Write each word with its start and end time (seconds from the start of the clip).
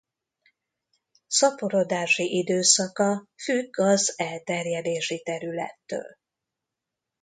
Szaporodási 1.27 2.37
időszaka 2.37 3.27
függ 3.41 3.79
az 3.79 4.13
elterjedési 4.19 5.21
területtől. 5.23 6.17